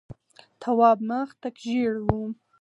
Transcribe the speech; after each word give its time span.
تواب 0.61 0.97
مخ 1.09 1.29
تک 1.41 1.55
ژېړ 1.65 1.93
و. 2.05 2.07